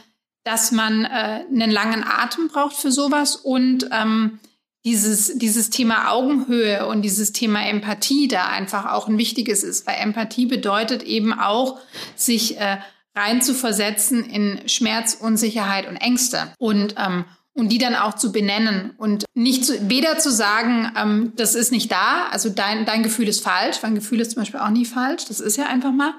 [0.43, 4.39] dass man äh, einen langen Atem braucht für sowas und ähm,
[4.85, 9.95] dieses, dieses Thema Augenhöhe und dieses Thema Empathie da einfach auch ein wichtiges ist, weil
[9.99, 11.79] Empathie bedeutet eben auch,
[12.15, 12.77] sich äh,
[13.15, 16.53] rein zu versetzen in Schmerz, Unsicherheit und Ängste.
[16.57, 21.33] Und ähm, und die dann auch zu benennen und nicht zu, weder zu sagen, ähm,
[21.35, 24.59] das ist nicht da, also dein, dein Gefühl ist falsch, mein Gefühl ist zum Beispiel
[24.59, 26.15] auch nie falsch, das ist ja einfach mal,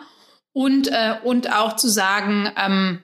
[0.52, 3.00] und, äh, und auch zu sagen, ähm,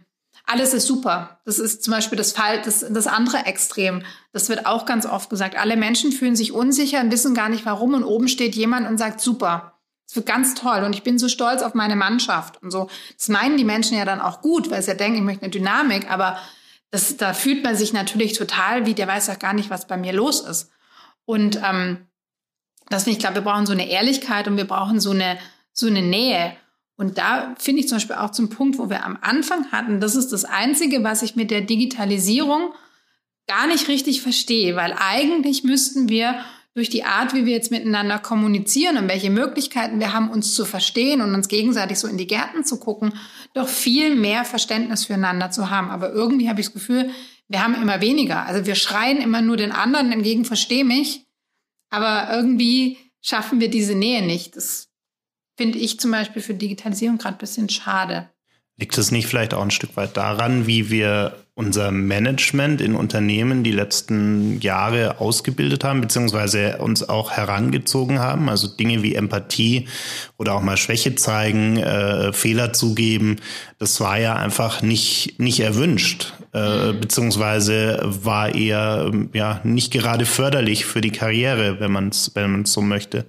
[0.50, 1.40] alles ist super.
[1.44, 4.02] Das ist zum Beispiel das Fall, das, das andere Extrem.
[4.32, 5.56] Das wird auch ganz oft gesagt.
[5.56, 7.94] Alle Menschen fühlen sich unsicher und wissen gar nicht warum.
[7.94, 9.78] Und oben steht jemand und sagt, super.
[10.06, 10.82] Das wird ganz toll.
[10.82, 12.90] Und ich bin so stolz auf meine Mannschaft und so.
[13.16, 15.52] Das meinen die Menschen ja dann auch gut, weil sie ja denken, ich möchte eine
[15.52, 16.10] Dynamik.
[16.10, 16.36] Aber
[16.90, 19.96] das, da fühlt man sich natürlich total wie, der weiß ja gar nicht, was bei
[19.96, 20.72] mir los ist.
[21.26, 22.08] Und ähm,
[22.90, 25.38] deswegen, ich glaube, wir brauchen so eine Ehrlichkeit und wir brauchen so eine,
[25.72, 26.56] so eine Nähe.
[27.00, 30.16] Und da finde ich zum Beispiel auch zum Punkt, wo wir am Anfang hatten, das
[30.16, 32.74] ist das Einzige, was ich mit der Digitalisierung
[33.46, 38.18] gar nicht richtig verstehe, weil eigentlich müssten wir durch die Art, wie wir jetzt miteinander
[38.18, 42.26] kommunizieren und welche Möglichkeiten wir haben, uns zu verstehen und uns gegenseitig so in die
[42.26, 43.14] Gärten zu gucken,
[43.54, 45.88] doch viel mehr Verständnis füreinander zu haben.
[45.88, 47.08] Aber irgendwie habe ich das Gefühl,
[47.48, 48.44] wir haben immer weniger.
[48.44, 51.24] Also wir schreien immer nur den anderen entgegen, versteh mich.
[51.88, 54.54] Aber irgendwie schaffen wir diese Nähe nicht.
[54.54, 54.89] Das
[55.60, 58.30] finde ich zum Beispiel für Digitalisierung gerade ein bisschen schade.
[58.78, 63.62] Liegt es nicht vielleicht auch ein Stück weit daran, wie wir unser Management in Unternehmen
[63.62, 68.48] die letzten Jahre ausgebildet haben, beziehungsweise uns auch herangezogen haben?
[68.48, 69.86] Also Dinge wie Empathie
[70.38, 73.36] oder auch mal Schwäche zeigen, äh, Fehler zugeben,
[73.78, 77.00] das war ja einfach nicht, nicht erwünscht, äh, mhm.
[77.00, 82.72] beziehungsweise war eher ja nicht gerade förderlich für die Karriere, wenn man es wenn man's
[82.72, 83.26] so möchte.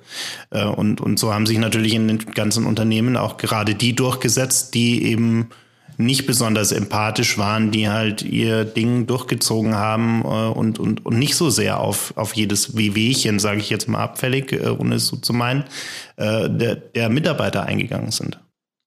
[0.52, 4.74] Äh, und, und so haben sich natürlich in den ganzen Unternehmen auch gerade die durchgesetzt,
[4.74, 5.50] die eben
[6.06, 11.36] nicht besonders empathisch waren, die halt ihr Ding durchgezogen haben äh, und, und, und nicht
[11.36, 15.18] so sehr auf, auf jedes Wehwehchen, sage ich jetzt mal abfällig, äh, ohne es so
[15.18, 15.64] zu meinen,
[16.18, 18.40] äh, der, der Mitarbeiter eingegangen sind.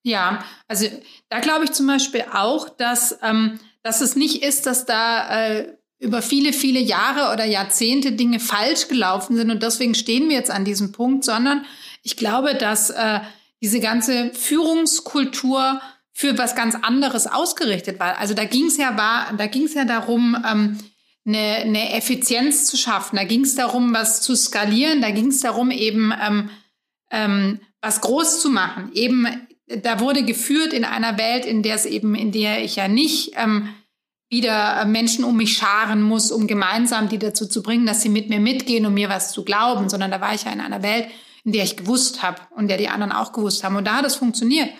[0.03, 0.87] Ja, also
[1.31, 5.73] da glaube ich zum Beispiel auch, dass, ähm, dass es nicht ist, dass da äh,
[5.99, 10.51] über viele, viele Jahre oder Jahrzehnte Dinge falsch gelaufen sind und deswegen stehen wir jetzt
[10.51, 11.65] an diesem Punkt, sondern
[12.03, 13.21] ich glaube, dass äh,
[13.63, 15.81] diese ganze Führungskultur
[16.15, 18.19] für was ganz anderes ausgerichtet war.
[18.19, 20.79] Also da ging es ja war, da ging es ja darum, ähm,
[21.27, 23.17] eine, eine Effizienz zu schaffen.
[23.17, 25.03] Da ging es darum, was zu skalieren.
[25.03, 26.51] Da ging es darum, eben ähm,
[27.11, 28.91] ähm, was groß zu machen.
[28.95, 29.27] Eben
[29.67, 33.33] da wurde geführt in einer Welt, in der es eben, in der ich ja nicht
[33.37, 33.71] ähm,
[34.29, 38.29] wieder Menschen um mich scharen muss, um gemeinsam die dazu zu bringen, dass sie mit
[38.29, 41.09] mir mitgehen, um mir was zu glauben, sondern da war ich ja in einer Welt,
[41.45, 43.77] in der ich gewusst habe und der die anderen auch gewusst haben.
[43.77, 44.71] Und da hat es funktioniert.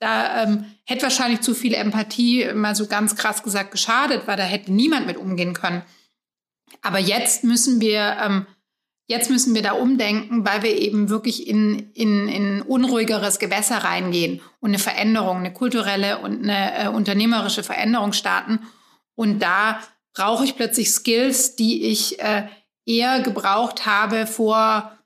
[0.00, 4.42] Da ähm, hätte wahrscheinlich zu viel Empathie, mal so ganz krass gesagt, geschadet, weil da
[4.42, 5.82] hätte niemand mit umgehen können.
[6.80, 8.46] Aber jetzt müssen wir, ähm,
[9.08, 14.40] jetzt müssen wir da umdenken, weil wir eben wirklich in, in, in unruhigeres Gewässer reingehen
[14.60, 18.60] und eine Veränderung, eine kulturelle und eine äh, unternehmerische Veränderung starten.
[19.14, 19.80] Und da
[20.14, 22.48] brauche ich plötzlich Skills, die ich äh,
[22.86, 24.96] eher gebraucht habe vor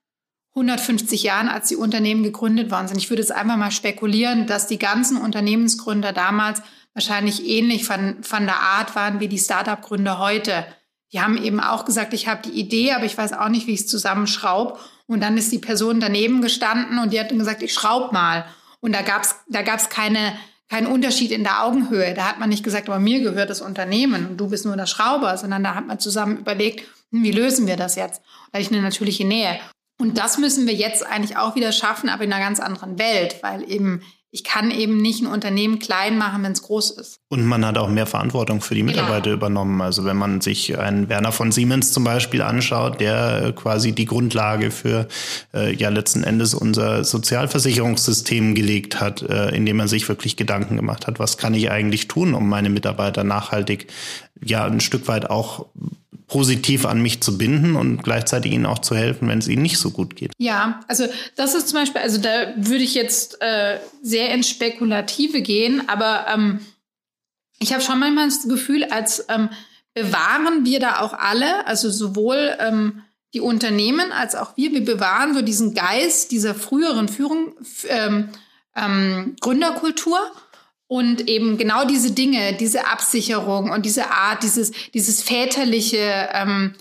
[0.54, 2.98] 150 Jahren, als die Unternehmen gegründet worden sind.
[2.98, 6.62] Ich würde jetzt einfach mal spekulieren, dass die ganzen Unternehmensgründer damals
[6.94, 10.64] wahrscheinlich ähnlich von, von der Art waren wie die Startup-Gründer heute.
[11.12, 13.74] Die haben eben auch gesagt, ich habe die Idee, aber ich weiß auch nicht, wie
[13.74, 14.78] ich es zusammenschraube.
[15.06, 18.46] Und dann ist die Person daneben gestanden und die hat dann gesagt, ich schraub mal.
[18.80, 20.34] Und da gab's da gab's keine,
[20.68, 22.14] keinen Unterschied in der Augenhöhe.
[22.14, 24.86] Da hat man nicht gesagt, aber mir gehört das Unternehmen und du bist nur der
[24.86, 28.22] Schrauber, sondern da hat man zusammen überlegt, hm, wie lösen wir das jetzt?
[28.52, 29.58] Hatte ich eine natürliche Nähe.
[29.98, 33.36] Und das müssen wir jetzt eigentlich auch wieder schaffen, aber in einer ganz anderen Welt,
[33.42, 34.02] weil eben
[34.34, 37.20] ich kann eben nicht ein Unternehmen klein machen, wenn es groß ist.
[37.28, 38.90] Und man hat auch mehr Verantwortung für die genau.
[38.90, 39.36] Mitarbeiter genau.
[39.36, 39.80] übernommen.
[39.80, 44.72] Also wenn man sich einen Werner von Siemens zum Beispiel anschaut, der quasi die Grundlage
[44.72, 45.06] für
[45.54, 51.06] äh, ja letzten Endes unser Sozialversicherungssystem gelegt hat, äh, indem er sich wirklich Gedanken gemacht
[51.06, 53.86] hat, was kann ich eigentlich tun, um meine Mitarbeiter nachhaltig
[54.42, 55.66] ja ein Stück weit auch
[56.26, 59.78] positiv an mich zu binden und gleichzeitig ihnen auch zu helfen, wenn es ihnen nicht
[59.78, 60.32] so gut geht.
[60.38, 61.06] Ja, also
[61.36, 66.26] das ist zum Beispiel, also da würde ich jetzt äh, sehr ins Spekulative gehen, aber
[66.32, 66.60] ähm,
[67.58, 69.50] ich habe schon manchmal das Gefühl, als ähm,
[69.92, 75.34] bewahren wir da auch alle, also sowohl ähm, die Unternehmen als auch wir, wir bewahren
[75.34, 77.54] so diesen Geist dieser früheren Führung,
[77.88, 78.30] ähm,
[78.76, 80.18] ähm, Gründerkultur
[80.86, 86.74] und eben genau diese Dinge, diese Absicherung und diese Art, dieses, dieses väterliche ähm,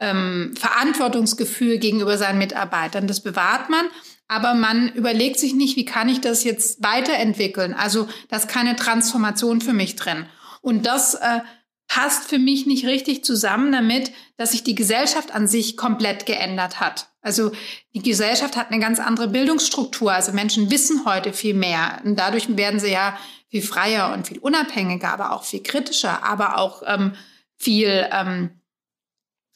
[0.00, 3.86] ähm, Verantwortungsgefühl gegenüber seinen Mitarbeitern, das bewahrt man.
[4.28, 7.74] Aber man überlegt sich nicht, wie kann ich das jetzt weiterentwickeln?
[7.74, 10.26] Also, da ist keine Transformation für mich drin.
[10.62, 11.40] Und das äh,
[11.88, 16.80] passt für mich nicht richtig zusammen damit, dass sich die Gesellschaft an sich komplett geändert
[16.80, 17.08] hat.
[17.22, 17.52] Also
[17.94, 20.12] die Gesellschaft hat eine ganz andere Bildungsstruktur.
[20.12, 22.00] Also Menschen wissen heute viel mehr.
[22.04, 23.18] Und dadurch werden sie ja
[23.50, 27.14] viel freier und viel unabhängiger, aber auch viel kritischer, aber auch ähm,
[27.56, 28.50] viel, ähm,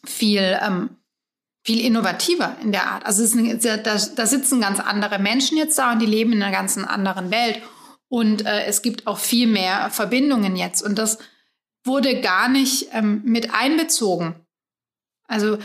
[0.05, 0.97] viel, ähm,
[1.63, 3.07] viel innovativer in der Art.
[3.07, 6.53] Also eine, da, da sitzen ganz andere Menschen jetzt da und die leben in einer
[6.53, 7.61] ganz anderen Welt.
[8.09, 10.83] Und äh, es gibt auch viel mehr Verbindungen jetzt.
[10.83, 11.19] Und das
[11.85, 14.35] wurde gar nicht ähm, mit einbezogen.
[15.27, 15.59] Also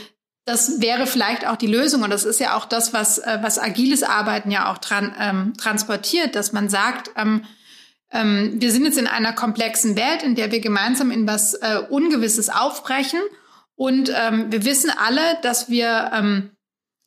[0.46, 2.04] das wäre vielleicht auch die Lösung.
[2.04, 5.54] Und das ist ja auch das, was, äh, was agiles Arbeiten ja auch dran, ähm,
[5.58, 7.44] transportiert, dass man sagt, ähm,
[8.12, 11.82] ähm, wir sind jetzt in einer komplexen Welt, in der wir gemeinsam in was äh,
[11.90, 13.20] Ungewisses aufbrechen.
[13.76, 16.52] Und ähm, wir wissen alle, dass wir, ähm,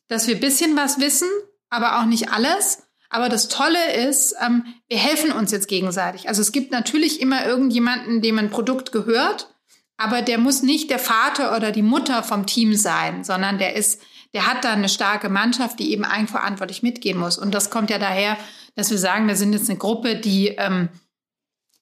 [0.09, 1.29] dass wir bisschen was wissen,
[1.69, 2.83] aber auch nicht alles.
[3.09, 6.27] Aber das Tolle ist, ähm, wir helfen uns jetzt gegenseitig.
[6.27, 9.53] Also es gibt natürlich immer irgendjemanden, dem ein Produkt gehört,
[9.97, 14.01] aber der muss nicht der Vater oder die Mutter vom Team sein, sondern der ist,
[14.33, 17.37] der hat da eine starke Mannschaft, die eben eigenverantwortlich mitgehen muss.
[17.37, 18.37] Und das kommt ja daher,
[18.75, 20.89] dass wir sagen, wir sind jetzt eine Gruppe, die, ähm,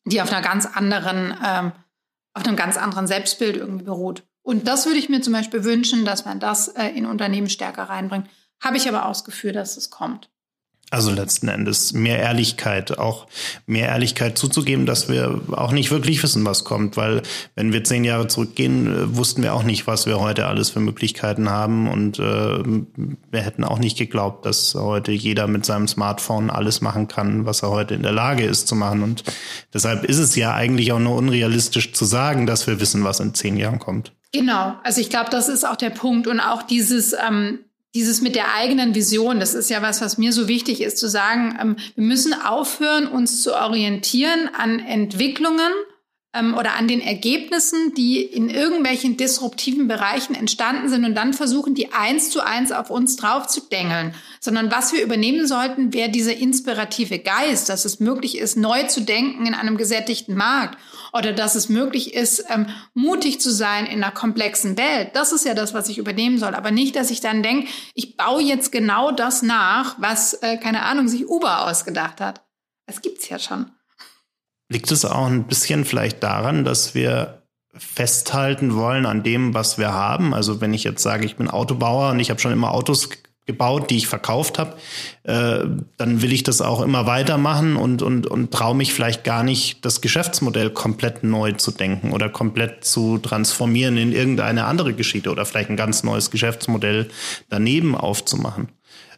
[0.05, 1.73] die auf einer ganz anderen, ähm,
[2.33, 4.23] auf einem ganz anderen Selbstbild irgendwie beruht.
[4.41, 7.83] Und das würde ich mir zum Beispiel wünschen, dass man das äh, in Unternehmen stärker
[7.83, 8.29] reinbringt.
[8.63, 10.29] Habe ich aber Gefühl, dass es kommt.
[10.89, 13.28] Also letzten Endes mehr Ehrlichkeit, auch
[13.65, 17.23] mehr Ehrlichkeit zuzugeben, dass wir auch nicht wirklich wissen, was kommt, weil
[17.56, 20.80] wenn wir zehn Jahre zurückgehen, äh, wussten wir auch nicht, was wir heute alles für
[20.80, 21.89] Möglichkeiten haben.
[21.89, 27.10] Und äh, wir hätten auch nicht geglaubt, dass heute jeder mit seinem Smartphone alles machen
[27.10, 29.04] kann, was er heute in der Lage ist zu machen.
[29.04, 29.26] Und
[29.73, 33.34] deshalb ist es ja eigentlich auch nur unrealistisch zu sagen, dass wir wissen, was in
[33.34, 34.13] zehn Jahren kommt.
[34.32, 36.28] Genau, also ich glaube, das ist auch der Punkt.
[36.28, 37.60] Und auch dieses ähm,
[37.97, 41.10] dieses mit der eigenen Vision, das ist ja was, was mir so wichtig ist, zu
[41.10, 45.71] sagen, ähm, wir müssen aufhören, uns zu orientieren an Entwicklungen
[46.36, 51.73] ähm, oder an den Ergebnissen, die in irgendwelchen disruptiven Bereichen entstanden sind und dann versuchen,
[51.73, 56.10] die eins zu eins auf uns drauf zu dengeln, sondern was wir übernehmen sollten, wäre
[56.10, 60.77] dieser inspirative Geist, dass es möglich ist, neu zu denken in einem gesättigten Markt
[61.13, 65.11] oder dass es möglich ist, ähm, mutig zu sein in einer komplexen Welt.
[65.13, 66.55] Das ist ja das, was ich übernehmen soll.
[66.55, 70.83] Aber nicht, dass ich dann denke, ich baue jetzt genau das nach, was, äh, keine
[70.83, 72.43] Ahnung, sich Uber ausgedacht hat.
[72.85, 73.71] Das gibt's ja schon.
[74.69, 77.43] Liegt es auch ein bisschen vielleicht daran, dass wir
[77.73, 80.33] festhalten wollen an dem, was wir haben?
[80.33, 83.09] Also wenn ich jetzt sage, ich bin Autobauer und ich habe schon immer Autos
[83.47, 84.75] gebaut, die ich verkauft habe,
[85.23, 85.65] äh,
[85.97, 89.83] dann will ich das auch immer weitermachen und, und, und traue mich vielleicht gar nicht,
[89.83, 95.45] das Geschäftsmodell komplett neu zu denken oder komplett zu transformieren in irgendeine andere Geschichte oder
[95.45, 97.07] vielleicht ein ganz neues Geschäftsmodell
[97.49, 98.67] daneben aufzumachen.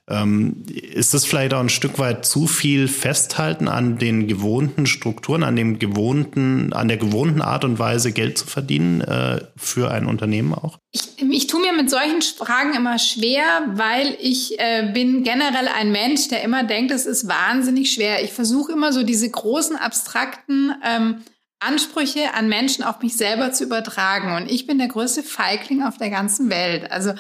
[0.09, 5.43] Ähm, ist das vielleicht auch ein Stück weit zu viel Festhalten an den gewohnten Strukturen,
[5.43, 10.07] an dem gewohnten, an der gewohnten Art und Weise Geld zu verdienen äh, für ein
[10.07, 10.79] Unternehmen auch?
[10.91, 15.91] Ich, ich tue mir mit solchen Fragen immer schwer, weil ich äh, bin generell ein
[15.91, 18.23] Mensch, der immer denkt, es ist wahnsinnig schwer.
[18.23, 21.21] Ich versuche immer so diese großen abstrakten ähm,
[21.59, 24.35] Ansprüche an Menschen auf mich selber zu übertragen.
[24.35, 26.91] Und ich bin der größte Feigling auf der ganzen Welt.
[26.91, 27.13] Also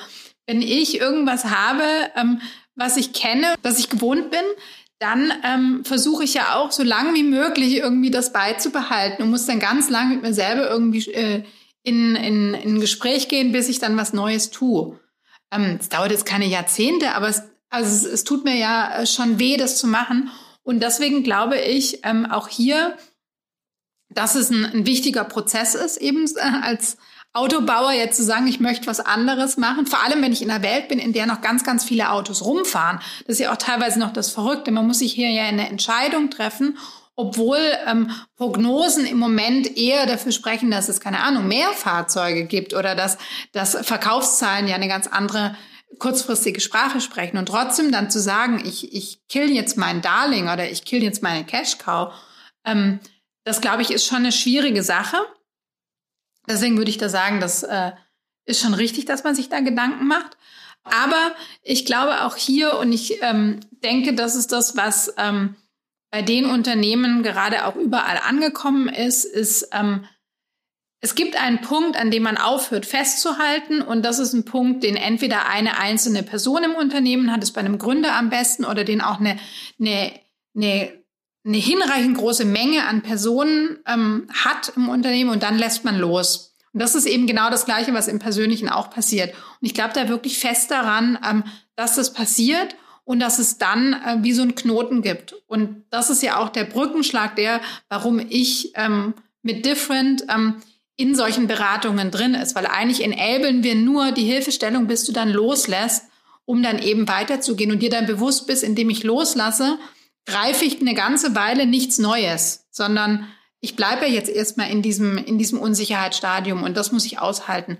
[0.47, 1.83] wenn ich irgendwas habe,
[2.15, 2.41] ähm,
[2.79, 4.43] was ich kenne, was ich gewohnt bin,
[4.99, 9.45] dann ähm, versuche ich ja auch so lange wie möglich irgendwie das beizubehalten und muss
[9.45, 11.43] dann ganz lange mit mir selber irgendwie äh,
[11.83, 14.99] in, in, in ein Gespräch gehen, bis ich dann was Neues tue.
[15.51, 19.39] Ähm, es dauert jetzt keine Jahrzehnte, aber es, also es, es tut mir ja schon
[19.39, 20.29] weh, das zu machen.
[20.63, 22.97] Und deswegen glaube ich ähm, auch hier,
[24.09, 26.97] dass es ein, ein wichtiger Prozess ist, eben äh, als
[27.33, 30.63] Autobauer jetzt zu sagen, ich möchte was anderes machen, vor allem wenn ich in einer
[30.63, 32.99] Welt bin, in der noch ganz, ganz viele Autos rumfahren.
[33.27, 34.71] Das ist ja auch teilweise noch das Verrückte.
[34.71, 36.77] Man muss sich hier ja eine Entscheidung treffen,
[37.15, 42.73] obwohl ähm, Prognosen im Moment eher dafür sprechen, dass es keine Ahnung mehr Fahrzeuge gibt
[42.73, 43.17] oder dass,
[43.51, 45.55] dass Verkaufszahlen ja eine ganz andere
[45.99, 50.69] kurzfristige Sprache sprechen und trotzdem dann zu sagen, ich, ich kill jetzt mein Darling oder
[50.69, 52.13] ich kill jetzt meine Cash Cow,
[52.65, 52.99] ähm,
[53.43, 55.17] das glaube ich ist schon eine schwierige Sache.
[56.49, 57.91] Deswegen würde ich da sagen, das äh,
[58.45, 60.37] ist schon richtig, dass man sich da Gedanken macht.
[60.83, 65.55] Aber ich glaube auch hier und ich ähm, denke, das ist das, was ähm,
[66.09, 70.05] bei den Unternehmen gerade auch überall angekommen ist, ist, ähm,
[71.01, 74.95] es gibt einen Punkt, an dem man aufhört festzuhalten und das ist ein Punkt, den
[74.95, 79.01] entweder eine einzelne Person im Unternehmen hat, es bei einem Gründer am besten oder den
[79.01, 79.37] auch eine,
[79.79, 80.11] eine,
[80.55, 80.98] eine
[81.49, 86.53] eine hinreichend große Menge an Personen ähm, hat im Unternehmen und dann lässt man los.
[86.73, 89.33] Und das ist eben genau das Gleiche, was im Persönlichen auch passiert.
[89.33, 91.43] Und ich glaube da wirklich fest daran, ähm,
[91.75, 95.33] dass das passiert und dass es dann äh, wie so einen Knoten gibt.
[95.47, 100.57] Und das ist ja auch der Brückenschlag, der, warum ich ähm, mit Different ähm,
[100.97, 102.53] in solchen Beratungen drin ist.
[102.53, 106.03] Weil eigentlich enablen wir nur die Hilfestellung, bis du dann loslässt,
[106.45, 109.79] um dann eben weiterzugehen und dir dann bewusst bist, indem ich loslasse,
[110.29, 113.27] greife ich eine ganze Weile nichts Neues, sondern
[113.61, 117.77] ich bleibe ja jetzt erstmal in diesem, in diesem Unsicherheitsstadium und das muss ich aushalten.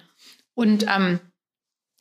[0.53, 1.19] Und ähm,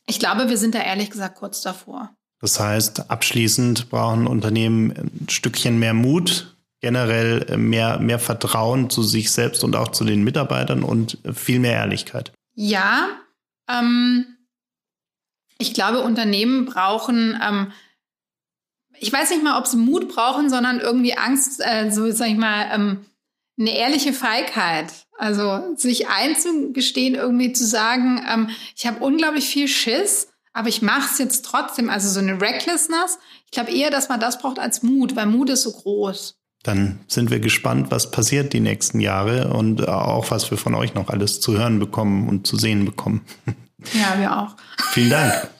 [0.05, 2.11] ich glaube, wir sind da ehrlich gesagt kurz davor.
[2.41, 9.31] Das heißt, abschließend brauchen Unternehmen ein Stückchen mehr Mut, generell mehr, mehr Vertrauen zu sich
[9.31, 12.31] selbst und auch zu den Mitarbeitern und viel mehr Ehrlichkeit.
[12.53, 13.07] Ja,
[13.69, 14.25] ähm,
[15.57, 17.71] ich glaube, Unternehmen brauchen ähm,
[18.99, 22.37] ich weiß nicht mal, ob sie Mut brauchen, sondern irgendwie Angst, äh, so sag ich
[22.37, 23.05] mal, ähm,
[23.59, 24.91] eine ehrliche Feigheit.
[25.17, 31.09] Also sich einzugestehen, irgendwie zu sagen, ähm, ich habe unglaublich viel Schiss, aber ich mache
[31.11, 31.89] es jetzt trotzdem.
[31.89, 33.19] Also so eine Recklessness.
[33.45, 36.35] Ich glaube eher, dass man das braucht als Mut, weil Mut ist so groß.
[36.63, 40.93] Dann sind wir gespannt, was passiert die nächsten Jahre und auch was wir von euch
[40.93, 43.21] noch alles zu hören bekommen und zu sehen bekommen.
[43.93, 44.55] Ja, wir auch.
[44.91, 45.49] Vielen Dank.